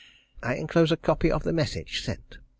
I 0.41 0.55
enclose 0.55 0.91
a 0.91 0.97
copy 0.97 1.31
of 1.31 1.43
the 1.43 1.53
message 1.53 2.01
sent. 2.03 2.39